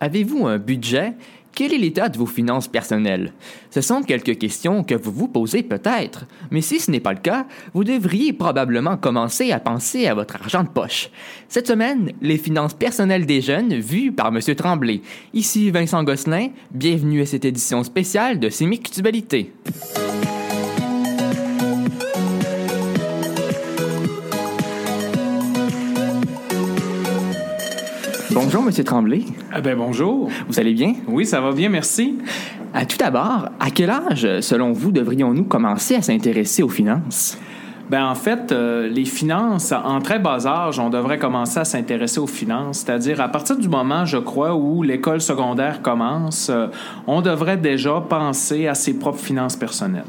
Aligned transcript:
Avez-vous 0.00 0.46
un 0.46 0.58
budget? 0.58 1.14
Quel 1.54 1.74
est 1.74 1.78
l'état 1.78 2.08
de 2.08 2.16
vos 2.16 2.26
finances 2.26 2.68
personnelles? 2.68 3.32
Ce 3.70 3.80
sont 3.80 4.02
quelques 4.02 4.38
questions 4.38 4.84
que 4.84 4.94
vous 4.94 5.10
vous 5.10 5.26
posez 5.26 5.64
peut-être, 5.64 6.26
mais 6.52 6.60
si 6.60 6.78
ce 6.78 6.88
n'est 6.90 7.00
pas 7.00 7.14
le 7.14 7.18
cas, 7.18 7.46
vous 7.74 7.82
devriez 7.82 8.32
probablement 8.32 8.96
commencer 8.96 9.50
à 9.50 9.58
penser 9.58 10.06
à 10.06 10.14
votre 10.14 10.36
argent 10.36 10.62
de 10.62 10.68
poche. 10.68 11.10
Cette 11.48 11.66
semaine, 11.66 12.12
les 12.22 12.38
finances 12.38 12.74
personnelles 12.74 13.26
des 13.26 13.40
jeunes 13.40 13.74
vues 13.74 14.12
par 14.12 14.28
M. 14.28 14.40
Tremblay. 14.54 15.00
Ici 15.34 15.72
Vincent 15.72 16.04
Gosselin, 16.04 16.50
bienvenue 16.70 17.22
à 17.22 17.26
cette 17.26 17.44
édition 17.44 17.82
spéciale 17.82 18.38
de 18.38 18.50
Sémictubalité. 18.50 19.52
Bonjour, 28.58 28.70
Monsieur 28.70 28.82
Tremblay. 28.82 29.22
Eh 29.56 29.60
ben 29.60 29.78
bonjour. 29.78 30.28
Vous 30.48 30.58
allez 30.58 30.74
bien? 30.74 30.94
Oui, 31.06 31.24
ça 31.24 31.40
va 31.40 31.52
bien, 31.52 31.68
merci. 31.68 32.18
À 32.74 32.84
tout 32.86 32.96
d'abord, 32.96 33.50
à 33.60 33.70
quel 33.72 33.88
âge, 33.88 34.26
selon 34.40 34.72
vous, 34.72 34.90
devrions-nous 34.90 35.44
commencer 35.44 35.94
à 35.94 36.02
s'intéresser 36.02 36.64
aux 36.64 36.68
finances? 36.68 37.38
Ben 37.88 38.04
en 38.04 38.16
fait, 38.16 38.50
euh, 38.50 38.88
les 38.88 39.04
finances, 39.04 39.70
en 39.70 40.00
très 40.00 40.18
bas 40.18 40.44
âge, 40.44 40.80
on 40.80 40.90
devrait 40.90 41.20
commencer 41.20 41.60
à 41.60 41.64
s'intéresser 41.64 42.18
aux 42.18 42.26
finances. 42.26 42.78
C'est-à-dire, 42.78 43.20
à 43.20 43.28
partir 43.28 43.56
du 43.56 43.68
moment, 43.68 44.04
je 44.04 44.18
crois, 44.18 44.56
où 44.56 44.82
l'école 44.82 45.20
secondaire 45.20 45.80
commence, 45.80 46.50
euh, 46.50 46.66
on 47.06 47.22
devrait 47.22 47.58
déjà 47.58 48.00
penser 48.08 48.66
à 48.66 48.74
ses 48.74 48.94
propres 48.94 49.20
finances 49.20 49.54
personnelles. 49.54 50.02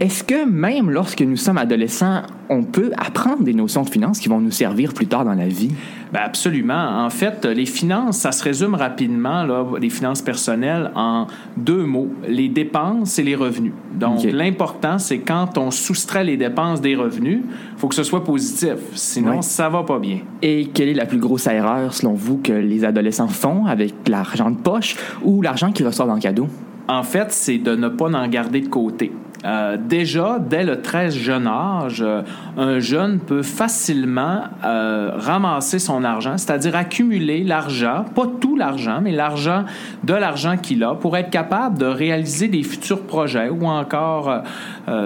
Est-ce 0.00 0.24
que 0.24 0.44
même 0.44 0.90
lorsque 0.90 1.20
nous 1.20 1.36
sommes 1.36 1.56
adolescents, 1.56 2.22
on 2.50 2.64
peut 2.64 2.90
apprendre 2.96 3.44
des 3.44 3.54
notions 3.54 3.82
de 3.82 3.88
finances 3.88 4.18
qui 4.18 4.28
vont 4.28 4.40
nous 4.40 4.50
servir 4.50 4.92
plus 4.92 5.06
tard 5.06 5.24
dans 5.24 5.34
la 5.34 5.46
vie? 5.46 5.70
Ben 6.12 6.20
absolument. 6.24 7.04
En 7.04 7.10
fait, 7.10 7.44
les 7.44 7.64
finances, 7.64 8.18
ça 8.18 8.32
se 8.32 8.42
résume 8.42 8.74
rapidement, 8.74 9.44
là, 9.44 9.64
les 9.80 9.90
finances 9.90 10.20
personnelles, 10.20 10.90
en 10.96 11.28
deux 11.56 11.84
mots, 11.84 12.08
les 12.28 12.48
dépenses 12.48 13.20
et 13.20 13.22
les 13.22 13.36
revenus. 13.36 13.72
Donc, 13.94 14.24
l'important, 14.24 14.98
c'est 14.98 15.18
quand 15.20 15.56
on 15.58 15.70
soustrait 15.70 16.24
les 16.24 16.36
dépenses 16.36 16.80
des 16.80 16.96
revenus, 16.96 17.42
il 17.44 17.78
faut 17.78 17.86
que 17.88 17.94
ce 17.94 18.02
soit 18.02 18.24
positif. 18.24 18.74
Sinon, 18.94 19.36
Oui. 19.36 19.42
ça 19.42 19.68
va 19.68 19.84
pas 19.84 20.00
bien. 20.00 20.18
Et 20.42 20.66
quelle 20.74 20.88
est 20.88 20.94
la 20.94 21.06
plus 21.06 21.18
grosse 21.18 21.46
erreur, 21.46 21.94
selon 21.94 22.14
vous, 22.14 22.38
que 22.38 22.52
les 22.52 22.84
adolescents 22.84 23.28
font 23.28 23.66
avec 23.66 23.94
l'argent 24.08 24.50
de 24.50 24.56
poche 24.56 24.96
ou 25.22 25.40
l'argent 25.40 25.70
qu'ils 25.70 25.86
reçoivent 25.86 26.10
en 26.10 26.18
cadeau? 26.18 26.48
En 26.88 27.02
fait, 27.04 27.30
c'est 27.30 27.58
de 27.58 27.76
ne 27.76 27.88
pas 27.88 28.06
en 28.12 28.28
garder 28.28 28.60
de 28.60 28.68
côté. 28.68 29.10
Euh, 29.44 29.76
déjà, 29.78 30.38
dès 30.38 30.64
le 30.64 30.80
très 30.80 31.10
jeune 31.10 31.46
âge, 31.46 32.02
euh, 32.02 32.22
un 32.56 32.78
jeune 32.78 33.18
peut 33.18 33.42
facilement 33.42 34.44
euh, 34.64 35.10
ramasser 35.16 35.78
son 35.78 36.02
argent, 36.02 36.38
c'est-à-dire 36.38 36.74
accumuler 36.74 37.44
l'argent, 37.44 38.06
pas 38.14 38.26
tout 38.40 38.56
l'argent, 38.56 39.00
mais 39.02 39.12
l'argent 39.12 39.64
de 40.02 40.14
l'argent 40.14 40.56
qu'il 40.56 40.82
a 40.82 40.94
pour 40.94 41.16
être 41.16 41.28
capable 41.30 41.76
de 41.78 41.84
réaliser 41.84 42.48
des 42.48 42.62
futurs 42.62 43.02
projets 43.02 43.50
ou 43.50 43.66
encore 43.66 44.42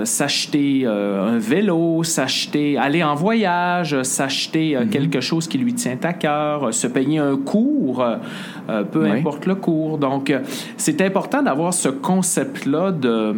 s'acheter 0.05 0.87
un 0.87 1.39
vélo, 1.39 2.03
s'acheter, 2.03 2.77
aller 2.79 3.03
en 3.05 3.15
voyage, 3.15 4.03
s'acheter 4.03 4.77
euh, 4.77 4.87
quelque 4.87 5.21
chose 5.21 5.47
qui 5.49 5.59
lui 5.59 5.75
tient 5.75 5.99
à 6.03 6.13
cœur, 6.13 6.73
se 6.75 6.87
payer 6.87 7.19
un 7.19 7.37
cours, 7.37 8.05
peu 8.93 9.03
Oui. 9.05 9.19
importe 9.19 9.47
le 9.47 9.55
cours. 9.55 9.99
Donc, 9.99 10.33
c'est 10.77 11.01
important 11.01 11.43
d'avoir 11.43 11.73
ce 11.75 11.89
concept-là 11.89 12.93
de, 12.93 13.37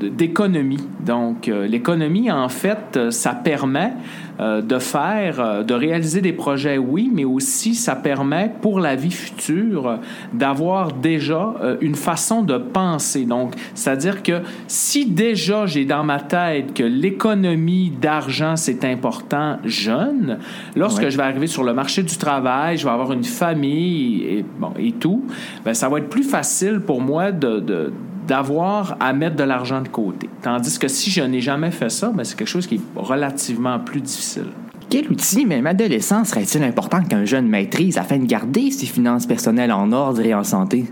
de- 0.00 0.08
d'économie. 0.36 0.84
Donc, 1.04 1.48
euh, 1.48 1.66
l'économie, 1.66 2.30
en 2.30 2.48
fait, 2.50 2.96
euh, 2.96 3.10
ça 3.10 3.32
permet 3.32 3.92
euh, 4.38 4.60
de 4.60 4.78
faire, 4.78 5.64
de 5.64 5.72
réaliser 5.72 6.20
des 6.20 6.34
projets, 6.34 6.76
oui, 6.76 7.10
mais 7.12 7.24
aussi 7.24 7.74
ça 7.74 7.96
permet 7.96 8.52
pour 8.60 8.78
la 8.80 8.96
vie 8.96 9.10
future 9.10 9.98
d'avoir 10.34 10.92
déjà 10.92 11.54
une 11.80 11.94
façon 11.94 12.42
de 12.42 12.58
penser. 12.58 13.24
Donc, 13.24 13.54
c'est-à-dire 13.74 14.22
que 14.22 14.42
si 14.66 15.06
déjà 15.06 15.64
j'ai 15.64 15.86
dans 15.86 16.04
ma 16.04 16.20
tête 16.20 16.74
que 16.74 16.82
l'économie 16.82 17.90
d'argent, 17.98 18.56
c'est 18.56 18.84
important 18.84 19.56
jeune, 19.64 20.38
lorsque 20.74 21.02
Ouais. 21.02 21.10
je 21.10 21.16
vais 21.16 21.22
arriver 21.22 21.46
sur 21.46 21.64
le 21.64 21.72
marché 21.72 22.02
du 22.02 22.16
travail, 22.18 22.76
je 22.76 22.84
vais 22.84 22.92
avoir 22.92 23.12
une 23.12 23.24
famille 23.24 24.22
et, 24.24 24.44
bon, 24.58 24.72
et 24.78 24.92
tout, 24.92 25.24
ben, 25.64 25.72
ça 25.72 25.88
va 25.88 25.98
être 25.98 26.10
plus 26.10 26.24
facile 26.24 26.80
pour 26.80 27.00
moi 27.00 27.32
de, 27.32 27.60
de- 27.60 27.92
d'avoir 28.26 28.96
à 29.00 29.12
mettre 29.12 29.36
de 29.36 29.44
l'argent 29.44 29.80
de 29.80 29.88
côté. 29.88 30.28
Tandis 30.42 30.78
que 30.78 30.88
si 30.88 31.10
je 31.10 31.22
n'ai 31.22 31.40
jamais 31.40 31.70
fait 31.70 31.90
ça, 31.90 32.10
ben, 32.12 32.24
c'est 32.24 32.36
quelque 32.36 32.48
chose 32.48 32.66
qui 32.66 32.76
est 32.76 32.80
relativement 32.96 33.78
plus 33.78 34.00
difficile. 34.00 34.46
Quel 34.88 35.10
outil, 35.10 35.46
même 35.46 35.66
adolescent, 35.66 36.24
serait-il 36.24 36.62
important 36.62 37.02
qu'un 37.02 37.24
jeune 37.24 37.48
maîtrise 37.48 37.98
afin 37.98 38.18
de 38.18 38.24
garder 38.24 38.70
ses 38.70 38.86
finances 38.86 39.26
personnelles 39.26 39.72
en 39.72 39.90
ordre 39.90 40.20
et 40.24 40.32
en 40.32 40.44
santé? 40.44 40.84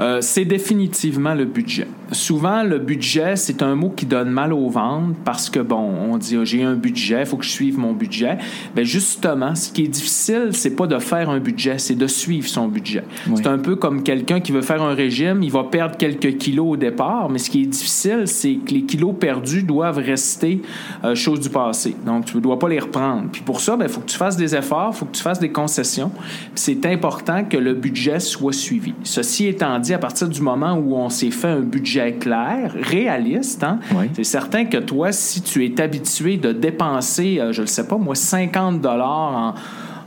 Euh, 0.00 0.22
c'est 0.22 0.46
définitivement 0.46 1.34
le 1.34 1.44
budget. 1.44 1.86
Souvent, 2.10 2.62
le 2.62 2.78
budget, 2.78 3.36
c'est 3.36 3.62
un 3.62 3.74
mot 3.74 3.90
qui 3.90 4.06
donne 4.06 4.30
mal 4.30 4.52
au 4.52 4.70
ventre 4.70 5.14
parce 5.24 5.50
que, 5.50 5.60
bon, 5.60 5.76
on 5.76 6.16
dit, 6.16 6.36
Ah, 6.40 6.44
j'ai 6.44 6.62
un 6.62 6.74
budget, 6.74 7.20
il 7.20 7.26
faut 7.26 7.36
que 7.36 7.44
je 7.44 7.50
suive 7.50 7.78
mon 7.78 7.92
budget. 7.92 8.38
Bien, 8.74 8.84
justement, 8.84 9.54
ce 9.54 9.70
qui 9.70 9.84
est 9.84 9.88
difficile, 9.88 10.48
c'est 10.52 10.74
pas 10.74 10.86
de 10.86 10.98
faire 10.98 11.28
un 11.28 11.38
budget, 11.38 11.78
c'est 11.78 11.94
de 11.94 12.06
suivre 12.06 12.48
son 12.48 12.68
budget. 12.68 13.04
Oui. 13.28 13.34
C'est 13.36 13.46
un 13.46 13.58
peu 13.58 13.76
comme 13.76 14.02
quelqu'un 14.02 14.40
qui 14.40 14.52
veut 14.52 14.62
faire 14.62 14.82
un 14.82 14.94
régime, 14.94 15.42
il 15.42 15.50
va 15.52 15.64
perdre 15.64 15.96
quelques 15.98 16.38
kilos 16.38 16.72
au 16.72 16.76
départ, 16.76 17.28
mais 17.28 17.38
ce 17.38 17.50
qui 17.50 17.62
est 17.62 17.66
difficile, 17.66 18.22
c'est 18.24 18.54
que 18.54 18.72
les 18.72 18.82
kilos 18.84 19.14
perdus 19.18 19.64
doivent 19.64 19.98
rester 19.98 20.62
euh, 21.04 21.14
chose 21.14 21.40
du 21.40 21.50
passé. 21.50 21.94
Donc, 22.06 22.24
tu 22.24 22.36
ne 22.36 22.42
dois 22.42 22.58
pas 22.58 22.70
les 22.70 22.78
reprendre. 22.78 23.33
Puis 23.34 23.42
pour 23.42 23.60
ça, 23.60 23.76
il 23.80 23.88
faut 23.88 24.00
que 24.00 24.06
tu 24.06 24.16
fasses 24.16 24.36
des 24.36 24.54
efforts, 24.54 24.90
il 24.94 24.96
faut 24.96 25.06
que 25.06 25.16
tu 25.16 25.22
fasses 25.22 25.40
des 25.40 25.50
concessions. 25.50 26.12
C'est 26.54 26.86
important 26.86 27.42
que 27.42 27.56
le 27.56 27.74
budget 27.74 28.20
soit 28.20 28.52
suivi. 28.52 28.94
Ceci 29.02 29.48
étant 29.48 29.76
dit, 29.80 29.92
à 29.92 29.98
partir 29.98 30.28
du 30.28 30.40
moment 30.40 30.74
où 30.74 30.94
on 30.94 31.08
s'est 31.08 31.32
fait 31.32 31.48
un 31.48 31.60
budget 31.62 32.12
clair, 32.12 32.72
réaliste, 32.80 33.64
hein, 33.64 33.80
Oui. 33.92 34.04
c'est 34.14 34.22
certain 34.22 34.66
que 34.66 34.76
toi, 34.76 35.10
si 35.10 35.42
tu 35.42 35.64
es 35.64 35.80
habitué 35.80 36.36
de 36.36 36.52
dépenser, 36.52 37.40
euh, 37.40 37.52
je 37.52 37.62
ne 37.62 37.66
sais 37.66 37.88
pas, 37.88 37.96
moi, 37.96 38.14
50 38.14 38.80
dollars 38.80 39.08
en 39.08 39.54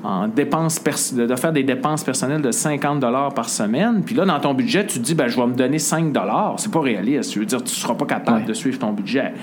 en 0.04 0.28
dépenses 0.28 0.82
de 1.14 1.26
de 1.26 1.36
faire 1.36 1.52
des 1.52 1.64
dépenses 1.64 2.04
personnelles 2.04 2.42
de 2.42 2.52
50 2.52 3.00
dollars 3.00 3.34
par 3.34 3.50
semaine, 3.50 4.02
puis 4.06 4.16
là 4.16 4.26
dans 4.26 4.40
ton 4.40 4.54
budget, 4.54 4.86
tu 4.86 5.00
te 5.00 5.04
dis 5.04 5.16
ben 5.16 5.28
je 5.28 5.36
vais 5.36 5.48
me 5.48 5.54
donner 5.56 5.80
5 5.80 6.12
dollars, 6.14 6.56
c'est 6.58 6.72
pas 6.72 6.82
réaliste, 6.82 7.34
je 7.34 7.40
veux 7.40 7.46
dire 7.46 7.64
tu 7.64 7.74
seras 7.76 7.96
pas 7.96 8.06
capable 8.06 8.42
Ouais. 8.42 8.46
de 8.46 8.54
suivre 8.54 8.78
ton 8.80 8.92
budget. 8.94 9.34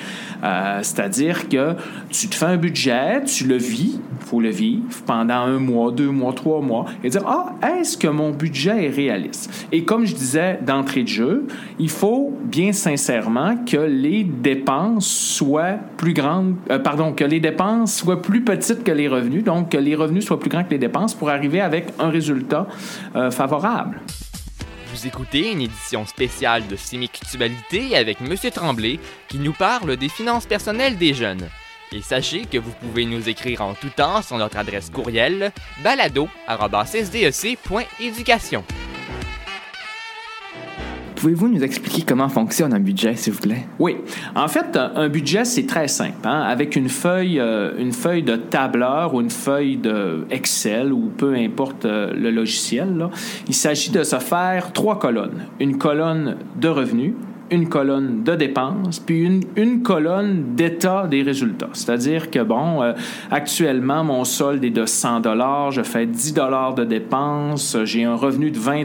Euh, 0.43 0.79
c'est-à-dire 0.83 1.49
que 1.49 1.75
tu 2.11 2.29
te 2.29 2.35
fais 2.35 2.47
un 2.47 2.57
budget, 2.57 3.23
tu 3.25 3.47
le 3.47 3.57
vis, 3.57 3.99
faut 4.21 4.41
le 4.41 4.51
vivre 4.51 4.85
pendant 5.07 5.35
un 5.35 5.59
mois, 5.59 5.91
deux 5.91 6.11
mois, 6.11 6.33
trois 6.33 6.61
mois 6.61 6.85
et 7.03 7.09
dire 7.09 7.23
ah, 7.27 7.55
est-ce 7.79 7.97
que 7.97 8.09
mon 8.09 8.31
budget 8.31 8.87
est 8.87 8.91
réaliste? 8.91 9.67
Et 9.73 9.85
comme 9.85 10.05
je 10.07 10.15
disais 10.15 10.59
d'entrée 10.65 11.03
de 11.03 11.09
jeu, 11.09 11.47
il 11.79 11.91
faut 11.91 12.33
bien 12.45 12.73
sincèrement 12.73 13.57
que 13.67 13.77
les 13.77 14.25
dépenses 14.25 15.07
soient 15.07 15.77
plus 15.97 16.15
grandes, 16.15 16.55
euh, 16.71 16.79
pardon, 16.79 17.13
que 17.13 17.25
les 17.25 17.41
dépenses 17.41 17.95
soient 17.97 18.23
plus 18.23 18.43
petites 18.43 18.85
que 18.85 18.93
les 18.93 19.09
revenus, 19.09 19.45
donc 19.45 19.71
que 19.71 19.79
les 19.79 19.95
revenus 19.95 20.25
soient 20.25 20.39
plus 20.45 20.51
grands 20.51 20.65
que 20.65 20.71
les 20.71 20.79
dépenses 20.79 21.15
pour 21.15 21.31
arriver 21.31 21.63
avec 21.63 21.87
un 21.99 22.11
résultat 22.11 22.67
euh, 23.17 23.31
favorable. 23.31 24.03
Vous 24.93 25.07
écoutez 25.07 25.51
une 25.51 25.63
édition 25.63 26.05
spéciale 26.07 26.67
de 26.69 26.77
Sémictubalité 26.77 27.97
avec 27.97 28.21
Monsieur 28.21 28.51
Tremblay 28.51 29.01
qui 29.29 29.39
nous 29.39 29.55
parle 29.55 29.97
des 29.97 30.11
finances 30.11 30.45
personnelles 30.45 30.99
des 30.99 31.15
jeunes. 31.15 31.49
Et 31.93 32.03
sachez 32.03 32.45
que 32.45 32.59
vous 32.59 32.73
pouvez 32.83 33.07
nous 33.07 33.27
écrire 33.29 33.63
en 33.63 33.75
tout 33.75 33.89
temps 33.89 34.21
sur 34.21 34.37
notre 34.37 34.59
adresse 34.59 34.91
courriel 34.91 35.53
balado.sdec.éducation. 35.83 38.65
Pouvez-vous 41.25 41.49
nous 41.49 41.65
expliquer 41.65 42.03
comment 42.03 42.29
fonctionne 42.29 42.75
un 42.75 42.81
budget, 42.81 43.17
s'il 43.17 43.33
vous 43.33 43.41
plaît? 43.41 43.65
Oui. 43.79 43.97
En 44.35 44.47
fait, 44.47 44.77
un 44.77 44.93
un 44.95 45.09
budget, 45.09 45.47
c'est 45.47 45.65
très 45.65 45.89
simple. 45.89 46.19
hein. 46.25 46.43
Avec 46.43 46.77
une 46.77 46.91
feuille, 46.91 47.41
euh, 47.41 47.73
une 47.79 47.93
feuille 47.93 48.23
de 48.23 48.37
tableur 48.37 49.15
ou 49.15 49.23
une 49.23 49.31
feuille 49.31 49.79
de 49.79 50.27
Excel 50.31 50.93
ou 50.93 51.11
peu 51.17 51.35
importe 51.35 51.87
euh, 51.87 52.13
le 52.13 52.31
logiciel, 52.31 53.09
il 53.49 53.55
s'agit 53.55 53.91
de 53.91 54.03
se 54.03 54.17
faire 54.17 54.75
trois 54.75 54.99
colonnes. 54.99 55.47
Une 55.61 55.79
colonne 55.79 56.37
de 56.61 56.69
revenus, 56.69 57.15
une 57.51 57.69
colonne 57.69 58.23
de 58.23 58.35
dépenses, 58.35 58.99
puis 59.01 59.23
une, 59.23 59.43
une 59.57 59.83
colonne 59.83 60.55
d'état 60.55 61.07
des 61.07 61.23
résultats. 61.23 61.71
C'est-à-dire 61.73 62.31
que, 62.31 62.41
bon, 62.41 62.83
euh, 62.83 62.93
actuellement, 63.31 64.05
mon 64.05 64.25
solde 64.25 64.65
est 64.65 64.71
de 64.71 64.87
100 64.87 65.23
je 65.71 65.83
fais 65.83 66.07
10 66.07 66.35
de 66.77 66.85
dépenses, 66.85 67.77
j'ai 67.85 68.05
un 68.05 68.17
revenu 68.17 68.51
de 68.51 68.59
20 68.59 68.85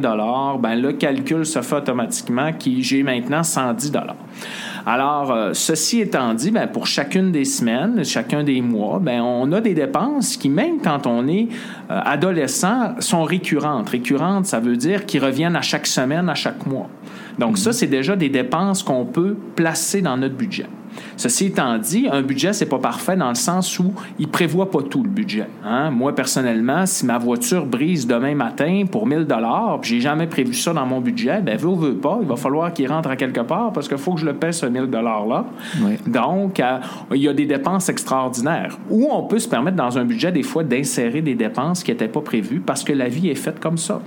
ben 0.59 0.75
le 0.75 0.93
calcul 0.93 1.45
se 1.45 1.61
fait 1.61 1.75
automatiquement 1.75 2.53
qui 2.53 2.83
j'ai 2.83 3.03
maintenant 3.03 3.43
110 3.43 3.91
Alors, 4.91 5.31
euh, 5.31 5.51
ceci 5.53 6.01
étant 6.01 6.33
dit, 6.33 6.49
ben, 6.49 6.65
pour 6.65 6.87
chacune 6.87 7.31
des 7.31 7.45
semaines, 7.45 8.03
chacun 8.03 8.43
des 8.43 8.59
mois, 8.59 8.97
ben, 8.97 9.21
on 9.21 9.51
a 9.51 9.61
des 9.61 9.75
dépenses 9.75 10.35
qui, 10.35 10.49
même 10.49 10.81
quand 10.81 11.05
on 11.05 11.27
est 11.27 11.47
euh, 11.91 12.01
adolescent, 12.03 12.95
sont 12.99 13.23
récurrentes. 13.23 13.89
Récurrentes, 13.89 14.47
ça 14.47 14.59
veut 14.59 14.75
dire 14.75 15.05
qu'ils 15.05 15.23
reviennent 15.23 15.55
à 15.55 15.61
chaque 15.61 15.85
semaine, 15.85 16.27
à 16.27 16.33
chaque 16.33 16.65
mois. 16.65 16.89
Donc, 17.37 17.59
ça, 17.59 17.71
c'est 17.71 17.85
déjà 17.85 18.15
des 18.15 18.29
dépenses 18.29 18.81
qu'on 18.81 19.05
peut 19.05 19.37
placer 19.55 20.01
dans 20.01 20.17
notre 20.17 20.33
budget. 20.33 20.65
Ceci 21.19 21.47
étant 21.47 21.77
dit, 21.77 22.07
un 22.09 22.21
budget, 22.21 22.53
c'est 22.53 22.65
pas 22.65 22.79
parfait 22.79 23.17
dans 23.17 23.27
le 23.27 23.35
sens 23.35 23.77
où 23.77 23.91
il 24.19 24.29
prévoit 24.29 24.71
pas 24.71 24.81
tout 24.81 25.03
le 25.03 25.09
budget. 25.09 25.49
Hein. 25.65 25.91
Moi, 25.91 26.15
personnellement, 26.15 26.85
si 26.85 27.05
ma 27.05 27.17
voiture 27.17 27.65
brise 27.65 28.07
demain 28.07 28.35
matin 28.35 28.85
pour 28.89 29.05
1000 29.05 29.25
dollars, 29.25 29.79
j'ai 29.83 29.99
jamais 29.99 30.27
prévu 30.27 30.53
ça 30.53 30.71
dans 30.71 30.85
mon 30.85 31.01
budget, 31.01 31.41
ben 31.41 31.57
veut 31.57 31.67
ou 31.67 31.75
veut 31.75 31.95
pas, 31.95 32.19
il 32.21 32.27
va 32.27 32.37
falloir 32.37 32.71
qu'il 32.71 32.89
rentre 32.89 33.09
à 33.09 33.17
quelque 33.17 33.41
part 33.41 33.73
parce 33.73 33.89
qu'il 33.89 33.97
faut 33.97 34.13
que 34.13 34.21
je 34.21 34.25
le 34.25 34.33
paie 34.33 34.53
ce 34.53 34.65
1000 34.65 34.85
dollars-là. 34.85 35.43
Donc, 36.07 36.61
euh, 36.61 36.77
il 37.13 37.21
y 37.21 37.27
a 37.27 37.33
des 37.33 37.45
dépenses 37.45 37.89
extraordinaires. 37.89 38.77
Ou 38.89 39.09
on 39.11 39.23
peut 39.23 39.39
se 39.39 39.49
permettre 39.49 39.75
dans 39.75 39.97
un 39.97 40.05
budget, 40.05 40.31
des 40.31 40.43
fois, 40.43 40.63
d'insérer 40.63 41.21
des 41.21 41.35
dépenses 41.35 41.83
qui 41.83 41.91
n'étaient 41.91 42.07
pas 42.07 42.21
prévues 42.21 42.61
parce 42.61 42.85
que 42.85 42.93
la 42.93 43.09
vie 43.09 43.27
est 43.27 43.35
faite 43.35 43.59
comme 43.59 43.77
ça. 43.77 43.99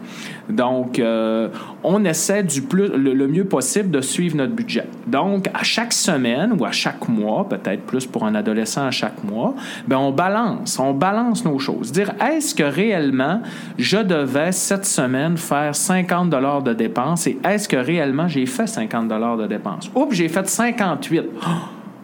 Donc, 0.49 0.99
euh, 0.99 1.51
on 1.85 2.07
essaie 2.07 2.43
du 2.43 2.63
plus, 2.63 2.89
le, 2.89 3.29
mieux 3.29 3.45
possible 3.45 3.91
de 3.91 4.01
suivre 4.01 4.37
notre 4.37 4.55
budget. 4.55 4.87
Donc, 5.07 5.51
à 5.53 5.63
chaque 5.63 5.93
semaine 5.93 6.55
ou 6.59 6.65
à 6.65 6.73
chaque 6.73 7.02
mois, 7.09 7.49
peut-être 7.49 7.83
plus 7.83 8.07
pour 8.07 8.25
un 8.25 8.35
adolescent 8.35 8.87
à 8.87 8.91
chaque 8.91 9.23
mois, 9.25 9.55
ben 9.87 9.99
on 9.99 10.11
balance, 10.11 10.79
on 10.79 10.93
balance 10.93 11.45
nos 11.45 11.59
choses. 11.59 11.93
Dire, 11.93 12.13
est-ce 12.21 12.55
que 12.55 12.63
réellement 12.63 13.41
je 13.79 13.99
devais 13.99 14.53
cette 14.53 14.85
semaine 14.85 15.37
faire 15.37 15.75
50 15.75 16.31
dollars 16.31 16.63
de 16.63 16.73
dépenses 16.73 17.27
et 17.27 17.39
est-ce 17.45 17.69
que 17.69 17.77
réellement 17.77 18.29
j'ai 18.29 18.47
fait 18.47 18.67
50 18.67 19.09
dollars 19.09 19.37
de 19.37 19.47
dépenses? 19.47 19.91
Oups, 19.95 20.15
j'ai 20.15 20.29
fait 20.29 20.49
58. 20.49 21.25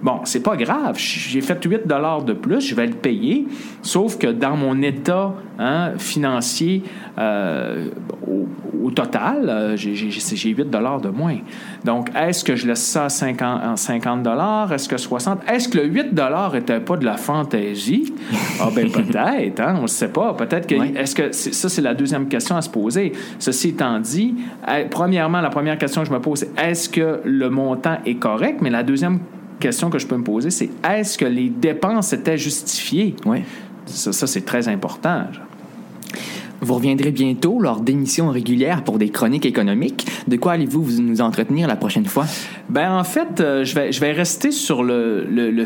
Bon, 0.01 0.21
c'est 0.25 0.43
pas 0.43 0.57
grave. 0.57 0.97
J'ai 0.97 1.41
fait 1.41 1.63
8 1.65 1.87
dollars 1.87 2.23
de 2.23 2.33
plus, 2.33 2.61
je 2.61 2.75
vais 2.75 2.87
le 2.87 2.95
payer. 2.95 3.49
Sauf 3.83 4.17
que 4.17 4.29
dans 4.29 4.57
mon 4.57 4.81
état 4.81 5.35
hein, 5.59 5.93
financier 5.99 6.85
euh, 7.19 7.89
au, 8.81 8.91
total, 8.93 9.49
euh, 9.49 9.77
j'ai 9.77 10.51
8 10.51 10.71
dollars 10.71 11.01
de 11.01 11.09
moins. 11.09 11.39
Donc, 11.85 12.11
est-ce 12.17 12.45
que 12.45 12.55
je 12.55 12.69
laisse 12.69 12.85
ça 12.85 13.07
à 13.07 13.77
50 13.77 14.23
dollars? 14.23 14.73
Est-ce 14.73 14.89
que 14.89 14.97
60? 14.97 15.41
Est-ce 15.49 15.69
que 15.69 15.79
le 15.79 15.87
8 15.87 16.15
dollars 16.15 16.53
n'était 16.53 16.79
pas 16.79 16.97
de 16.97 17.05
la 17.05 17.17
fantaisie? 17.17 18.15
Ah 18.61 18.69
ben 18.75 18.89
peut-être, 18.93 19.61
hein, 19.61 19.75
on 19.79 19.83
ne 19.83 19.87
sait 19.89 20.09
pas. 20.09 20.33
Peut-être 20.35 20.69
que... 20.69 20.77
Est-ce 20.97 21.15
que... 21.17 21.33
ça, 21.33 21.69
c'est 21.69 21.83
la 21.83 21.95
deuxième 21.95 22.29
question 22.29 22.57
à 22.57 22.63
se 22.63 22.71
poser. 22.71 23.13
Ceci 23.41 23.71
étant 23.71 23.99
dit, 23.99 24.37
premièrement, 24.91 25.41
la 25.41 25.51
première 25.51 25.77
question 25.77 26.03
que 26.03 26.09
je 26.09 26.13
me 26.13 26.21
pose, 26.21 26.39
c'est 26.39 26.61
est-ce 26.63 26.89
que 26.89 27.21
le 27.25 27.51
montant 27.51 27.99
est 28.07 28.15
correct? 28.15 28.61
Mais 28.63 28.71
la 28.71 28.85
deuxième 28.85 29.19
question 29.19 29.38
que 29.61 29.99
je 29.99 30.07
peux 30.07 30.17
me 30.17 30.25
poser, 30.25 30.51
c'est 30.51 30.71
est-ce 30.89 31.19
que 31.19 31.25
les 31.25 31.49
dépenses 31.49 32.13
étaient 32.13 32.39
justifiées? 32.39 33.15
Oui. 33.27 33.39
Ça, 33.87 34.13
ça 34.13 34.27
c'est 34.27 34.45
très 34.45 34.69
important. 34.69 35.25
Vous 36.61 36.75
reviendrez 36.75 37.13
bientôt 37.13 37.61
lors 37.61 37.81
d'émissions 37.81 38.31
régulières 38.31 38.83
pour 38.83 38.99
des 38.99 39.11
chroniques 39.11 39.47
économiques. 39.47 40.07
De 40.27 40.37
quoi 40.37 40.53
allez-vous 40.53 41.01
nous 41.01 41.21
entretenir 41.21 41.69
la 41.69 41.77
prochaine 41.77 42.05
fois? 42.05 42.27
Ben 42.69 42.93
en 42.93 43.05
fait, 43.05 43.41
euh, 43.41 43.65
je, 43.65 43.75
vais, 43.77 43.93
je 43.93 44.01
vais 44.01 44.11
rester 44.11 44.51
sur 44.51 44.83
le, 44.83 45.25
le, 45.25 45.51
le, 45.51 45.65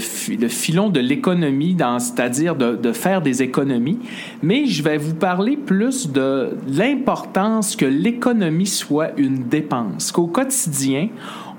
filon 0.48 0.90
de 0.90 1.00
l'économie, 1.00 1.76
c'est-à-dire 1.98 2.56
de, 2.56 2.76
de, 2.76 2.92
faire 2.92 3.22
des 3.22 3.42
économies, 3.42 3.98
mais 4.42 4.66
je 4.66 4.82
vais 4.82 4.98
vous 4.98 5.14
parler 5.14 5.56
plus 5.56 6.10
de 6.10 6.50
l'importance 6.68 7.74
que 7.74 7.86
l'économie 7.86 8.66
soit 8.66 9.12
une 9.16 9.44
dépense, 9.44 10.12
qu'au 10.12 10.26
quotidien, 10.26 11.08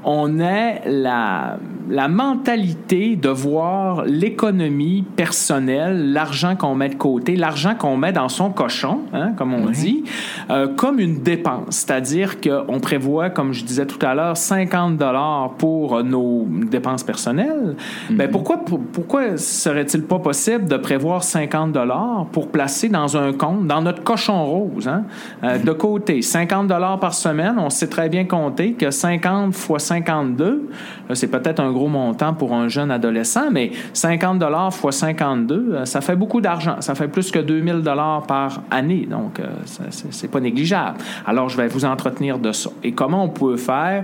on 0.06 0.40
a 0.40 0.86
la, 0.86 1.58
la 1.90 2.08
mentalité 2.08 3.16
de 3.16 3.30
voir 3.30 4.04
l'économie 4.06 5.04
personnelle, 5.16 6.12
l'argent 6.12 6.56
qu'on 6.56 6.76
met 6.76 6.90
de 6.90 6.96
côté, 6.96 7.36
l'argent 7.36 7.76
qu'on 7.76 7.98
met 7.98 8.12
dans 8.12 8.30
son 8.30 8.52
cochon, 8.52 9.02
hein, 9.14 9.34
comme 9.38 9.54
on 9.54 9.70
dit, 9.70 10.04
euh, 10.50 10.68
comme 10.76 11.00
une 11.00 11.22
dépense. 11.22 11.64
C'est-à-dire 11.70 12.42
qu'on 12.42 12.80
prévoit, 12.80 13.30
comme 13.30 13.54
je 13.54 13.64
disais 13.64 13.86
tout 13.86 14.04
à 14.06 14.14
l'heure, 14.14 14.38
50 14.38 14.98
dollars 14.98 15.52
pour 15.58 16.04
nos 16.04 16.48
dépenses 16.50 17.04
personnelles. 17.04 17.76
Mhm. 18.10 18.30
pourquoi, 18.32 18.64
pourquoi 18.92 19.38
serait-il 19.38 20.04
pas 20.04 20.20
possible 20.20 20.66
de 20.66 20.78
prévoir 20.78 21.24
50 21.24 21.72
dollars 21.72 22.28
pour 22.32 22.50
placer 22.50 22.90
dans 22.90 23.18
un 23.18 23.34
compte, 23.34 23.68
dans 23.68 23.82
notre 23.82 24.04
cochon 24.04 24.46
rose, 24.46 24.88
hein, 24.88 25.04
euh, 25.44 25.58
de 25.58 25.72
côté, 25.72 26.22
50 26.22 26.68
dollars 26.68 27.00
par 27.00 27.14
semaine, 27.14 27.56
on 27.58 27.70
sait 27.70 27.88
très 27.88 28.10
bien 28.10 28.26
compter 28.26 28.74
que 28.74 28.92
50 28.92 29.54
fois 29.54 29.80
52, 29.94 30.70
c'est 31.14 31.28
peut-être 31.28 31.60
un 31.60 31.72
gros 31.72 31.88
montant 31.88 32.34
pour 32.34 32.54
un 32.54 32.68
jeune 32.68 32.90
adolescent, 32.90 33.52
mais 33.52 33.72
50 33.94 34.40
dollars 34.40 34.74
fois 34.74 34.92
52, 34.92 35.56
euh, 35.56 35.86
ça 35.86 36.02
fait 36.02 36.16
beaucoup 36.16 36.42
d'argent. 36.42 36.78
Ça 36.80 36.96
fait 36.96 37.08
plus 37.08 37.30
que 37.32 37.40
2000 37.40 37.82
dollars 37.82 38.24
par 38.24 38.64
année, 38.72 39.08
donc 39.10 39.40
euh, 39.40 39.48
c'est 39.66 40.32
pas 40.32 40.40
négligeable. 40.40 40.98
Alors, 41.26 41.50
je 41.50 41.58
vais 41.58 41.68
vous 41.68 41.86
entretenir 41.86 42.40
de 42.40 42.52
ça. 42.52 42.70
Et 42.84 42.94
comment 42.94 43.24
on 43.24 43.30
peut 43.30 43.58
faire 43.58 44.04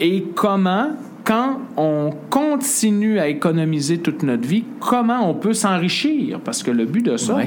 et 0.00 0.24
comment 0.34 0.90
quand 1.24 1.58
on 1.76 2.10
continue 2.30 3.18
à 3.18 3.28
économiser 3.28 3.98
toute 3.98 4.22
notre 4.22 4.46
vie, 4.46 4.64
comment 4.80 5.28
on 5.28 5.34
peut 5.34 5.52
s'enrichir? 5.52 6.40
Parce 6.40 6.62
que 6.62 6.70
le 6.70 6.86
but 6.86 7.04
de 7.04 7.16
ça, 7.16 7.38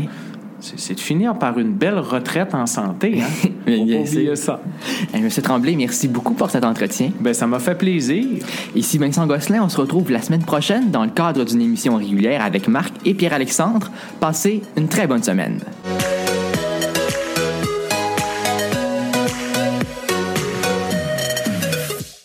c'est 0.61 0.95
de 0.95 0.99
finir 0.99 1.37
par 1.37 1.57
une 1.59 1.73
belle 1.73 1.99
retraite 1.99 2.53
en 2.53 2.65
santé. 2.65 3.21
Hein? 3.21 3.49
oublier 3.67 4.35
ça. 4.35 4.61
Eh, 5.13 5.19
Monsieur 5.19 5.41
Tremblay, 5.41 5.75
merci 5.75 6.07
beaucoup 6.07 6.33
pour 6.33 6.49
cet 6.49 6.63
entretien. 6.63 7.11
Ben, 7.19 7.33
ça 7.33 7.47
m'a 7.47 7.59
fait 7.59 7.75
plaisir. 7.75 8.25
Ici 8.75 8.97
Vincent 8.97 9.25
Gosselin, 9.27 9.63
on 9.63 9.69
se 9.69 9.77
retrouve 9.77 10.11
la 10.11 10.21
semaine 10.21 10.43
prochaine 10.43 10.91
dans 10.91 11.03
le 11.03 11.09
cadre 11.09 11.43
d'une 11.43 11.61
émission 11.61 11.95
régulière 11.95 12.43
avec 12.43 12.67
Marc 12.67 12.93
et 13.05 13.13
Pierre-Alexandre. 13.13 13.91
Passez 14.19 14.61
une 14.77 14.87
très 14.87 15.07
bonne 15.07 15.23
semaine. 15.23 15.59